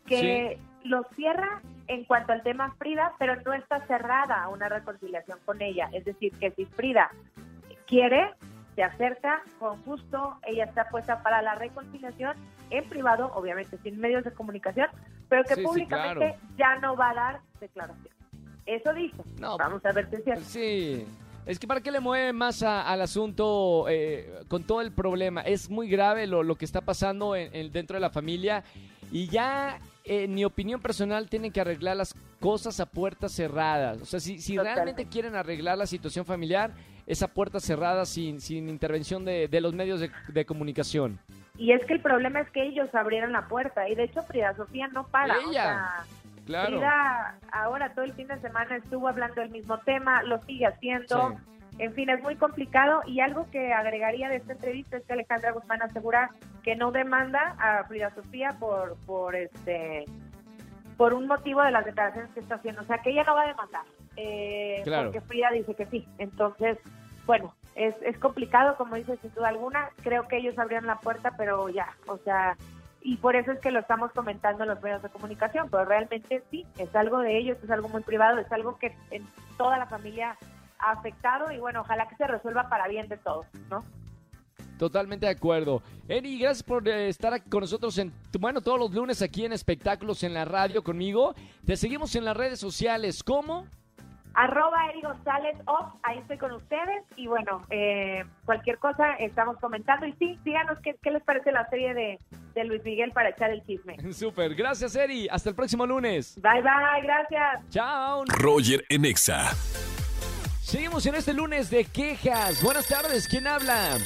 que 0.08 0.58
lo 0.84 1.04
cierra 1.15 1.62
en 1.88 2.04
cuanto 2.06 2.34
al 2.34 2.44
tema 2.44 2.74
Frida, 2.77 3.13
pero 3.20 3.36
no 3.42 3.54
está 3.54 3.86
cerrada 3.88 4.44
a 4.44 4.50
una 4.50 4.70
reconciliación 4.70 5.39
con 5.46 5.62
ella. 5.62 5.89
Es 5.94 6.06
decir, 6.06 6.32
que 6.39 6.51
si 6.51 6.65
Frida 6.65 7.12
quiere, 7.88 8.34
se 8.75 8.84
acerca 8.84 9.42
con 9.60 9.82
gusto, 9.84 10.38
ella 10.46 10.65
está 10.65 10.89
puesta 10.89 11.22
para 11.24 11.42
la 11.42 11.56
reconciliación 11.56 12.36
en 12.70 12.88
privado, 12.89 13.32
obviamente 13.36 13.77
sin 13.84 14.00
medios 14.00 14.24
de 14.24 14.32
comunicación, 14.32 14.88
pero 15.30 15.44
que 15.44 15.58
públicamente 15.58 16.36
ya 16.58 16.77
no 16.80 16.96
va 16.96 17.12
a 17.12 17.13
dar 17.13 17.42
declaración. 17.60 18.13
Eso 18.65 18.94
dice. 18.94 19.22
No, 19.39 19.58
Vamos 19.58 19.86
a 19.86 19.92
ver 19.92 20.10
si 20.10 20.15
es 20.15 20.24
cierto. 20.24 20.44
Sí. 20.44 21.08
Es 21.46 21.60
que 21.60 21.68
para 21.68 21.82
qué 21.82 21.92
le 21.92 22.00
mueve 22.00 22.34
más 22.34 22.63
al 22.63 23.01
asunto 23.01 23.86
eh, 23.88 24.34
con 24.48 24.63
todo 24.63 24.82
el 24.82 24.92
problema. 24.92 25.42
Es 25.42 25.70
muy 25.70 25.88
grave 25.88 26.25
lo, 26.25 26.42
lo 26.42 26.56
que 26.56 26.65
está 26.65 26.82
pasando 26.82 27.36
en, 27.36 27.72
dentro 27.72 27.96
de 27.96 28.01
la 28.01 28.10
familia 28.10 28.63
y 29.12 29.27
ya 29.27 29.80
en 30.05 30.33
mi 30.33 30.45
opinión 30.45 30.81
personal, 30.81 31.29
tienen 31.29 31.51
que 31.51 31.62
arreglar 31.62 31.97
las 31.97 32.13
cosas 32.39 32.79
a 32.79 32.85
puertas 32.85 33.31
cerradas. 33.33 34.01
O 34.01 34.05
sea, 34.05 34.19
si, 34.19 34.39
si 34.39 34.57
realmente 34.57 35.05
quieren 35.07 35.35
arreglar 35.35 35.77
la 35.77 35.88
situación 35.88 36.25
familiar, 36.25 36.71
es 37.07 37.21
a 37.21 37.27
puertas 37.27 37.63
cerradas 37.63 38.09
sin, 38.09 38.41
sin 38.41 38.69
intervención 38.69 39.25
de, 39.25 39.47
los 39.62 39.74
medios 39.74 40.00
de, 40.00 40.45
comunicación. 40.45 41.19
Y 41.57 41.71
es 41.71 41.85
que 41.85 41.93
el 41.93 42.01
problema 42.01 42.41
es 42.41 42.50
que 42.51 42.63
ellos 42.63 42.93
abrieron 42.93 43.31
la 43.31 43.47
puerta 43.47 43.88
y 43.88 43.95
de 43.95 44.03
hecho 44.03 44.21
Frida 44.24 44.55
Sofía 44.55 44.88
no 44.89 45.07
para. 45.07 45.35
Ella. 45.50 46.05
claro. 46.45 46.77
Frida 46.77 47.39
ahora 47.51 47.93
todo 47.93 48.05
el 48.05 48.13
fin 48.13 48.27
de 48.27 48.39
semana 48.41 48.75
estuvo 48.77 49.07
hablando 49.07 49.41
del 49.41 49.51
mismo 49.51 49.77
tema, 49.79 50.24
lo 50.24 50.41
sigue 50.43 50.65
haciendo. 50.65 51.38
En 51.77 51.93
fin, 51.93 52.09
es 52.09 52.21
muy 52.24 52.35
complicado 52.38 53.01
y 53.05 53.19
algo 53.19 53.50
que 53.51 53.74
agregaría 53.74 54.29
de 54.29 54.38
esta 54.38 54.53
entrevista 54.53 54.95
es 54.97 55.03
que 55.03 55.13
Alejandra 55.13 55.51
Guzmán 55.51 55.81
asegura 55.81 56.31
que 56.65 56.75
no 56.75 56.91
demanda 56.91 57.55
a 57.60 57.84
Frida 57.84 58.10
Sofía 58.15 58.55
por, 58.60 58.98
por 59.05 59.36
este 59.36 60.05
por 60.98 61.13
un 61.13 61.27
motivo 61.27 61.62
de 61.62 61.72
las 61.72 61.86
declaraciones 61.86 62.31
que 62.31 62.39
está 62.39 62.55
haciendo. 62.55 62.81
O 62.81 62.86
sea, 62.86 62.98
que 62.98 63.12
ella 63.12 63.24
no 63.24 63.36
va 63.36 63.43
a 63.43 63.48
demandar. 63.48 63.84
Eh, 64.15 64.81
Claro. 64.84 65.12
Porque 65.12 65.22
Frida 65.27 65.51
dice 65.51 65.75
que 65.75 65.86
sí. 65.86 66.07
Entonces, 66.17 66.79
bueno, 67.27 67.53
es, 67.75 67.93
es 68.01 68.17
complicado, 68.17 68.75
como 68.77 68.95
dice 68.95 69.17
sin 69.17 69.34
duda 69.36 69.50
alguna. 69.50 69.89
Creo 70.01 70.27
que 70.27 70.38
ellos 70.38 70.57
abrieron 70.57 70.88
la 70.88 71.00
puerta, 71.00 71.34
pero 71.38 71.69
ya, 71.69 71.89
o 72.07 72.17
sea, 72.17 72.57
y 73.01 73.17
por 73.17 73.36
eso 73.36 73.51
es 73.51 73.60
que 73.60 73.72
lo 73.72 73.81
estamos 73.81 74.12
comentando 74.13 74.63
en 74.63 74.69
los 74.69 74.81
medios 74.81 75.03
de 75.03 75.10
comunicación, 75.10 75.67
pero 75.69 75.86
realmente 75.86 76.41
sí, 76.50 76.65
es 76.79 76.95
algo 76.95 77.19
de 77.19 77.38
ellos, 77.38 77.57
es 77.62 77.69
algo 77.69 77.89
muy 77.89 78.01
privado, 78.01 78.39
es 78.39 78.51
algo 78.51 78.79
que 78.79 78.95
en 79.12 79.27
toda 79.57 79.77
la 79.77 79.86
familia 79.86 80.38
ha 80.79 80.91
afectado 80.93 81.51
y 81.51 81.60
bueno, 81.60 81.81
ojalá 81.81 82.07
que 82.07 82.15
se 82.15 82.25
resuelva 82.25 82.69
para 82.69 82.88
bien 82.88 83.07
de 83.07 83.17
todos, 83.17 83.45
¿no? 83.69 83.84
Totalmente 84.77 85.25
de 85.25 85.32
acuerdo. 85.32 85.82
Eri, 86.08 86.38
gracias 86.38 86.63
por 86.63 86.88
eh, 86.88 87.08
estar 87.08 87.34
aquí 87.34 87.50
con 87.50 87.62
nosotros 87.62 87.98
en, 87.98 88.12
bueno, 88.39 88.62
todos 88.62 88.79
los 88.79 88.91
lunes 88.91 89.22
aquí 89.22 89.46
en 89.46 89.53
Espectáculos 89.53 90.24
en 90.24 90.34
la 90.34 90.46
radio 90.46 90.84
conmigo. 90.84 91.34
Te 91.65 91.77
seguimos 91.77 92.15
en 92.15 92.25
las 92.25 92.36
redes 92.36 92.60
sociales. 92.60 93.24
¿Cómo? 93.24 93.67
Arroba 94.36 94.89
Eri 94.89 95.01
González 95.01 95.55
Off, 95.65 95.94
ahí 96.03 96.17
estoy 96.20 96.38
con 96.38 96.51
ustedes 96.51 97.05
y 97.15 97.27
bueno, 97.27 97.62
eh, 97.70 98.25
cualquier 98.44 98.77
cosa 98.79 99.13
estamos 99.13 99.58
comentando 99.60 100.05
y 100.05 100.12
sí, 100.13 100.38
díganos 100.44 100.77
qué, 100.84 100.98
qué 101.01 101.12
les 101.12 101.24
parece 101.24 101.53
la 101.53 101.70
serie 101.70 101.94
de, 101.94 102.20
de 102.53 102.63
Luis 102.65 102.84
Miguel 102.84 103.12
para 103.12 103.29
echar 103.29 103.51
el 103.51 103.65
chisme. 103.65 103.96
Súper. 104.13 104.53
Gracias, 104.55 104.94
Eri. 104.96 105.29
Hasta 105.29 105.50
el 105.50 105.55
próximo 105.55 105.86
lunes. 105.86 106.38
Bye 106.41 106.62
bye, 106.62 107.01
gracias. 107.01 107.70
Chao. 107.70 108.25
Roger 108.27 108.84
en 108.89 109.05
Exa. 109.05 109.51
Seguimos 110.62 111.05
en 111.05 111.15
este 111.15 111.34
lunes 111.34 111.70
de 111.70 111.86
quejas. 111.86 112.62
Buenas 112.62 112.88
tardes. 112.88 113.27
¿Quién 113.29 113.48
habla? 113.48 113.98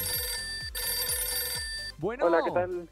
Bueno. 2.00 2.28
Hola, 2.28 2.40
¿qué 2.46 2.52
tal? 2.52 2.90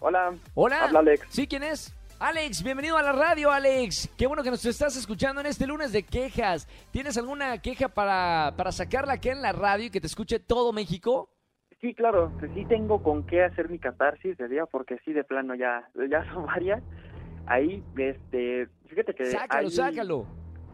Hola. 0.00 0.34
Hola. 0.54 0.84
Habla 0.84 1.00
Alex. 1.00 1.26
¿Sí? 1.28 1.46
¿Quién 1.46 1.62
es? 1.62 1.94
Alex, 2.18 2.62
bienvenido 2.62 2.96
a 2.96 3.02
la 3.02 3.12
radio, 3.12 3.50
Alex. 3.50 4.08
Qué 4.16 4.26
bueno 4.26 4.42
que 4.42 4.50
nos 4.50 4.64
estás 4.64 4.96
escuchando 4.96 5.42
en 5.42 5.46
este 5.46 5.66
lunes 5.66 5.92
de 5.92 6.02
quejas. 6.02 6.66
¿Tienes 6.90 7.18
alguna 7.18 7.58
queja 7.58 7.88
para, 7.88 8.54
para 8.56 8.72
sacarla 8.72 9.14
aquí 9.14 9.28
en 9.28 9.42
la 9.42 9.52
radio 9.52 9.84
y 9.84 9.90
que 9.90 10.00
te 10.00 10.06
escuche 10.06 10.38
todo 10.38 10.72
México? 10.72 11.28
Sí, 11.82 11.92
claro, 11.92 12.32
pues 12.38 12.50
sí 12.54 12.64
tengo 12.64 13.02
con 13.02 13.26
qué 13.26 13.44
hacer 13.44 13.68
mi 13.68 13.78
catarsis 13.78 14.38
de 14.38 14.48
día, 14.48 14.64
porque 14.64 14.96
sí, 15.04 15.12
de 15.12 15.24
plano 15.24 15.54
ya, 15.54 15.90
ya 16.08 16.24
son 16.32 16.46
varias. 16.46 16.82
Ahí, 17.44 17.84
este, 17.98 18.68
fíjate 18.86 19.14
que 19.14 19.26
Sácalo, 19.26 19.68
hay, 19.68 19.70
sácalo. 19.70 20.26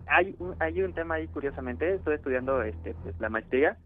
Hay 0.06 0.36
un, 0.38 0.54
hay 0.60 0.80
un 0.80 0.94
tema 0.94 1.16
ahí, 1.16 1.26
curiosamente, 1.26 1.96
estoy 1.96 2.14
estudiando 2.14 2.62
este, 2.62 2.94
pues, 3.02 3.18
la 3.18 3.28
maestría 3.28 3.76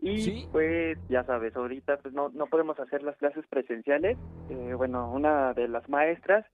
y 0.00 0.20
Sí. 0.20 0.48
pues 0.52 0.98
ya 1.08 1.24
sabes, 1.24 1.54
ahorita 1.56 1.98
pues 1.98 2.12
no, 2.14 2.28
no 2.30 2.46
podemos 2.46 2.78
hacer 2.78 3.02
las 3.02 3.16
clases 3.16 3.46
presenciales. 3.48 4.18
Eh, 4.50 4.74
bueno, 4.76 5.10
una 5.10 5.52
de 5.54 5.68
las 5.68 5.88
maestras, 5.88 6.44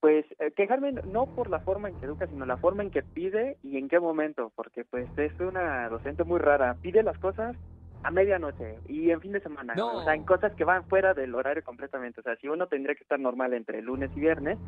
pues 0.00 0.24
eh, 0.38 0.52
quejarme 0.52 0.92
no 0.92 1.26
por 1.26 1.50
la 1.50 1.60
forma 1.60 1.88
en 1.88 1.98
que 1.98 2.06
educa, 2.06 2.26
sino 2.26 2.46
la 2.46 2.56
forma 2.58 2.82
en 2.82 2.90
que 2.90 3.02
pide 3.02 3.56
y 3.62 3.76
en 3.78 3.88
qué 3.88 3.98
momento, 4.00 4.52
porque 4.54 4.84
pues 4.84 5.08
es 5.18 5.32
una 5.40 5.88
docente 5.88 6.24
muy 6.24 6.38
rara, 6.38 6.76
pide 6.80 7.02
las 7.02 7.18
cosas 7.18 7.56
a 8.02 8.10
medianoche 8.10 8.78
y 8.88 9.10
en 9.10 9.20
fin 9.20 9.32
de 9.32 9.40
semana, 9.40 9.74
No. 9.74 9.96
o 9.98 10.04
sea, 10.04 10.14
en 10.14 10.24
cosas 10.24 10.54
que 10.54 10.64
van 10.64 10.84
fuera 10.84 11.12
del 11.14 11.34
horario 11.34 11.64
completamente, 11.64 12.20
o 12.20 12.22
sea, 12.22 12.36
si 12.36 12.46
uno 12.46 12.68
tendría 12.68 12.94
que 12.94 13.02
estar 13.02 13.18
normal 13.18 13.52
entre 13.54 13.82
lunes 13.82 14.10
y 14.14 14.20
viernes, 14.20 14.58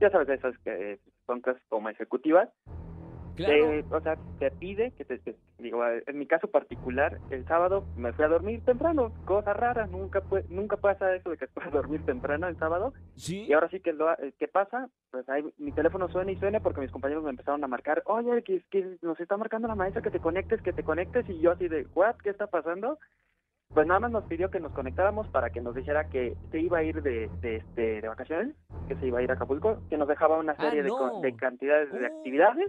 ya 0.00 0.08
sabes, 0.10 0.28
esas 0.30 0.56
que 0.60 0.98
son 1.26 1.40
cosas 1.42 1.60
como 1.68 1.90
ejecutivas, 1.90 2.48
Claro. 3.36 3.54
te- 3.70 3.84
o 3.94 4.00
sea, 4.00 4.16
te 4.38 4.50
pide 4.50 4.90
que 4.92 5.04
te, 5.04 5.18
te- 5.18 5.36
digo, 5.58 5.82
en 5.86 6.18
mi 6.18 6.26
caso 6.26 6.48
particular, 6.48 7.18
el 7.30 7.44
sábado 7.46 7.84
me 7.96 8.12
fui 8.12 8.24
a 8.24 8.28
dormir 8.28 8.64
temprano, 8.64 9.12
cosa 9.24 9.52
rara, 9.52 9.86
nunca 9.86 10.22
pue- 10.22 10.44
nunca 10.48 10.76
pasa 10.76 11.14
eso 11.14 11.30
de 11.30 11.36
que 11.36 11.46
puedas 11.48 11.72
dormir 11.90 12.04
temprano 12.04 12.48
el 12.48 12.56
sábado, 12.58 12.92
Sí. 13.16 13.44
y 13.46 13.52
ahora 13.52 13.68
sí 13.70 13.80
que 13.80 13.92
lo 13.92 14.10
eh, 14.12 14.32
¿qué 14.38 14.48
pasa? 14.48 14.88
Pues 15.10 15.28
ahí 15.28 15.44
mi 15.58 15.72
teléfono 15.72 16.08
suena 16.08 16.32
y 16.32 16.36
suena 16.36 16.60
porque 16.60 16.80
mis 16.80 16.90
compañeros 16.90 17.24
me 17.24 17.30
empezaron 17.30 17.62
a 17.64 17.68
marcar, 17.68 18.02
oye, 18.06 18.42
que, 18.42 18.62
que 18.70 18.96
nos 19.02 19.18
está 19.20 19.36
marcando 19.36 19.68
la 19.68 19.74
maestra 19.74 20.02
que 20.02 20.10
te 20.10 20.20
conectes, 20.20 20.60
que 20.62 20.72
te 20.72 20.82
conectes, 20.84 21.28
y 21.28 21.40
yo 21.40 21.52
así 21.52 21.68
de, 21.68 21.86
¿what? 21.94 22.16
¿Qué 22.22 22.30
está 22.30 22.46
pasando? 22.46 22.98
Pues 23.72 23.86
nada 23.86 24.00
más 24.00 24.10
nos 24.10 24.24
pidió 24.24 24.50
que 24.50 24.58
nos 24.58 24.72
conectáramos 24.72 25.28
para 25.28 25.50
que 25.50 25.60
nos 25.60 25.76
dijera 25.76 26.08
que 26.08 26.34
se 26.50 26.58
iba 26.58 26.78
a 26.78 26.82
ir 26.82 27.02
de, 27.02 27.30
de, 27.40 27.56
este, 27.58 28.00
de 28.00 28.08
vacaciones, 28.08 28.56
que 28.88 28.96
se 28.96 29.06
iba 29.06 29.20
a 29.20 29.22
ir 29.22 29.30
a 29.30 29.34
Acapulco, 29.34 29.78
que 29.88 29.96
nos 29.96 30.08
dejaba 30.08 30.38
una 30.40 30.54
Ah, 30.58 30.62
serie 30.62 30.82
de, 30.82 30.88
no. 30.88 31.20
de 31.20 31.36
cantidades 31.36 31.92
de 31.92 32.08
Oh. 32.08 32.16
actividades 32.18 32.66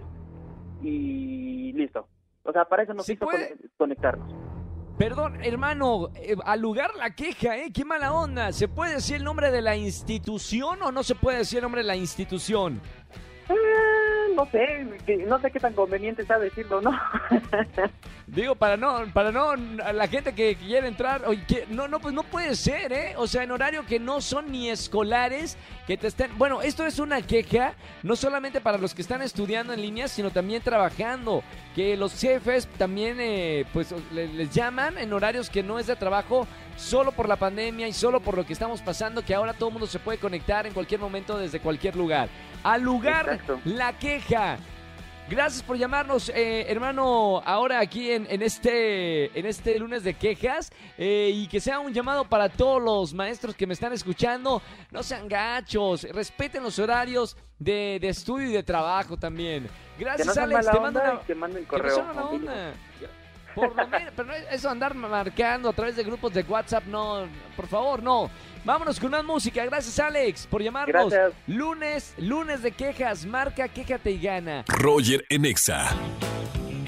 y 0.84 1.74
listo. 1.74 2.08
O 2.44 2.52
sea, 2.52 2.66
para 2.66 2.84
eso 2.84 2.94
nos 2.94 3.06
¿Sí 3.06 3.14
hizo 3.14 3.26
puede? 3.26 3.50
con- 3.50 3.70
conectarnos. 3.78 4.34
Perdón, 4.98 5.44
hermano, 5.44 6.10
eh, 6.16 6.36
al 6.46 6.60
lugar 6.62 6.92
la 6.96 7.16
queja, 7.16 7.58
¿eh? 7.58 7.72
Qué 7.74 7.84
mala 7.86 8.14
onda. 8.14 8.52
¿Se 8.52 8.68
puede 8.68 8.96
decir 8.96 9.16
el 9.16 9.24
nombre 9.24 9.50
de 9.52 9.62
la 9.62 9.76
institución 9.76 10.82
o 10.84 10.92
no 10.92 11.02
se 11.02 11.16
puede 11.16 11.40
decir 11.40 11.58
el 11.60 11.64
nombre 11.64 11.82
de 11.82 11.88
la 11.88 11.96
institución? 11.96 12.80
No 14.42 14.50
sé, 14.50 14.88
no 15.28 15.40
sé 15.40 15.52
qué 15.52 15.60
tan 15.60 15.74
conveniente 15.74 16.24
está 16.24 16.40
decirlo, 16.40 16.82
¿no? 16.82 16.92
Digo, 18.28 18.56
para 18.56 18.76
no, 18.76 19.04
para 19.14 19.32
no, 19.32 19.56
la 19.56 20.08
gente 20.08 20.34
que 20.34 20.56
quiere 20.56 20.88
entrar, 20.88 21.24
oye, 21.28 21.66
no, 21.70 21.88
no, 21.88 22.00
pues 22.00 22.14
no 22.14 22.24
puede 22.24 22.56
ser, 22.56 22.92
¿eh? 22.92 23.14
O 23.18 23.28
sea, 23.28 23.44
en 23.44 23.52
horario 23.52 23.86
que 23.86 24.00
no 24.00 24.20
son 24.20 24.52
ni 24.52 24.70
escolares, 24.70 25.58
que 25.86 25.96
te 25.98 26.08
estén, 26.08 26.36
bueno, 26.40 26.62
esto 26.64 26.86
es 26.88 26.98
una 26.98 27.22
queja, 27.22 27.74
no 28.02 28.16
solamente 28.16 28.62
para 28.62 28.78
los 28.80 28.96
que 28.96 29.02
están 29.04 29.22
estudiando 29.22 29.74
en 29.74 29.82
línea, 29.82 30.08
sino 30.08 30.32
también 30.32 30.64
trabajando, 30.64 31.44
que 31.76 31.96
los 31.96 32.20
jefes 32.20 32.68
también, 32.80 33.18
eh, 33.20 33.66
pues, 33.74 33.94
le- 34.12 34.28
les 34.30 34.50
llaman 34.52 34.98
en 34.98 35.14
horarios 35.14 35.50
que 35.52 35.62
no 35.62 35.78
es 35.78 35.86
de 35.86 35.96
trabajo, 35.98 36.48
solo 36.82 37.12
por 37.12 37.30
la 37.30 37.36
pandemia 37.36 37.88
y 37.88 37.94
solo 37.94 38.20
por 38.20 38.36
lo 38.36 38.46
que 38.46 38.54
estamos 38.54 38.82
pasando, 38.82 39.24
que 39.24 39.34
ahora 39.34 39.54
todo 39.54 39.70
el 39.70 39.74
mundo 39.74 39.88
se 39.88 40.00
puede 40.00 40.18
conectar 40.18 40.66
en 40.66 40.74
cualquier 40.74 41.00
momento 41.00 41.38
desde 41.38 41.60
cualquier 41.60 41.96
lugar. 41.96 42.28
Al 42.64 42.82
lugar, 42.82 43.30
Exacto. 43.30 43.60
la 43.66 43.98
queja. 43.98 44.58
Gracias 45.30 45.64
por 45.64 45.78
llamarnos, 45.78 46.28
eh, 46.28 46.66
hermano, 46.68 47.42
ahora 47.46 47.80
aquí 47.80 48.12
en, 48.12 48.28
en 48.30 48.42
este, 48.42 49.40
en 49.40 49.46
este 49.46 49.80
lunes 49.80 50.04
de 50.04 50.14
quejas 50.16 50.74
eh, 50.98 51.32
y 51.34 51.48
que 51.48 51.62
sea 51.62 51.80
un 51.80 51.94
llamado 51.94 52.26
para 52.26 52.50
todos 52.50 52.82
los 52.82 53.14
maestros 53.14 53.56
que 53.56 53.66
me 53.66 53.74
están 53.74 53.94
escuchando. 53.94 54.62
No 54.92 55.04
sean 55.04 55.30
gachos, 55.30 56.04
respeten 56.12 56.64
los 56.64 56.78
horarios 56.80 57.38
de, 57.60 58.00
de 58.02 58.10
estudio 58.10 58.50
y 58.50 58.52
de 58.52 58.64
trabajo 58.64 59.16
también. 59.16 59.70
Que 59.98 60.04
Gracias, 60.04 60.28
no 60.28 60.34
sean 60.34 60.52
Alex. 60.52 60.70
Te 60.70 60.80
mando 60.82 61.00
una... 61.00 61.20
que 61.22 61.36
manden 61.36 61.66
que 61.66 61.78
no 61.78 62.72
Por 63.56 63.76
lo 63.76 63.88
menos, 63.88 64.14
pero 64.16 64.28
no 64.28 64.34
es- 64.34 64.46
eso 64.52 64.70
andar 64.70 64.94
marcando 64.96 65.70
a 65.70 65.74
través 65.74 65.96
de 65.96 66.04
grupos 66.04 66.34
de 66.34 66.42
WhatsApp, 66.44 66.86
no, 66.86 67.28
por 67.56 67.68
favor, 67.68 68.02
no. 68.02 68.30
Vámonos 68.64 69.00
con 69.00 69.12
más 69.12 69.24
música. 69.24 69.66
Gracias, 69.66 70.00
Alex, 70.00 70.46
por 70.48 70.62
llamarnos. 70.62 71.10
Gracias. 71.12 71.34
Lunes, 71.48 72.14
lunes 72.18 72.62
de 72.62 72.72
quejas. 72.72 73.26
Marca, 73.26 73.68
quéjate 73.68 74.12
y 74.12 74.20
gana. 74.22 74.64
Roger 74.68 75.26
en 75.30 75.46
Exa. 75.46 75.90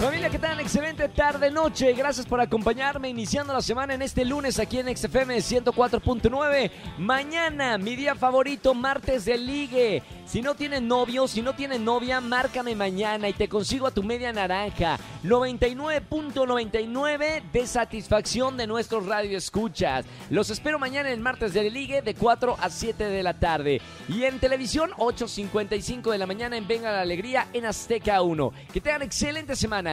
Familia, 0.03 0.29
¿qué 0.29 0.37
tal? 0.37 0.59
Excelente 0.59 1.07
tarde, 1.07 1.49
noche. 1.49 1.93
Gracias 1.93 2.25
por 2.25 2.41
acompañarme 2.41 3.07
iniciando 3.07 3.53
la 3.53 3.61
semana 3.61 3.93
en 3.93 4.01
este 4.01 4.25
lunes 4.25 4.59
aquí 4.59 4.79
en 4.79 4.93
XFM 4.93 5.37
104.9. 5.37 6.71
Mañana, 6.97 7.77
mi 7.77 7.95
día 7.95 8.13
favorito, 8.13 8.73
martes 8.73 9.23
de 9.23 9.37
ligue. 9.37 10.03
Si 10.25 10.41
no 10.41 10.55
tienes 10.55 10.81
novio, 10.81 11.29
si 11.29 11.41
no 11.41 11.53
tienes 11.53 11.79
novia, 11.79 12.19
márcame 12.19 12.75
mañana 12.75 13.29
y 13.29 13.33
te 13.33 13.47
consigo 13.47 13.87
a 13.87 13.91
tu 13.91 14.03
media 14.03 14.33
naranja. 14.33 14.99
99.99 15.23 17.43
de 17.53 17.67
satisfacción 17.67 18.57
de 18.57 18.67
nuestros 18.67 19.05
radioescuchas. 19.05 20.05
Los 20.29 20.49
espero 20.49 20.79
mañana 20.79 21.11
en 21.11 21.21
martes 21.21 21.53
de 21.53 21.69
ligue 21.69 22.01
de 22.01 22.13
4 22.13 22.57
a 22.59 22.69
7 22.69 23.05
de 23.05 23.23
la 23.23 23.39
tarde. 23.39 23.79
Y 24.09 24.23
en 24.23 24.39
televisión, 24.39 24.91
8.55 24.97 26.11
de 26.11 26.17
la 26.17 26.25
mañana 26.25 26.57
en 26.57 26.67
Venga 26.67 26.91
la 26.91 26.99
Alegría 26.99 27.47
en 27.53 27.65
Azteca 27.65 28.21
1. 28.21 28.51
Que 28.73 28.81
tengan 28.81 29.03
excelente 29.03 29.55
semana. 29.55 29.92